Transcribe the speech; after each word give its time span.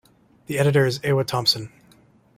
The 0.47 0.57
editor 0.57 0.87
is 0.87 0.99
Ewa 1.03 1.23
Thompson. 1.23 1.71